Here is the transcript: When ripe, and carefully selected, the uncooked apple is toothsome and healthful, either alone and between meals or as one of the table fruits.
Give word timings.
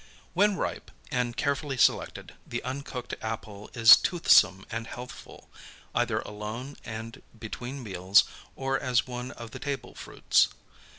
When 0.33 0.55
ripe, 0.55 0.89
and 1.11 1.37
carefully 1.37 1.77
selected, 1.77 2.33
the 2.43 2.63
uncooked 2.63 3.13
apple 3.21 3.69
is 3.75 3.95
toothsome 3.95 4.65
and 4.71 4.87
healthful, 4.87 5.47
either 5.93 6.21
alone 6.21 6.75
and 6.83 7.21
between 7.37 7.83
meals 7.83 8.23
or 8.55 8.79
as 8.79 9.05
one 9.05 9.29
of 9.29 9.51
the 9.51 9.59
table 9.59 9.93
fruits. 9.93 10.47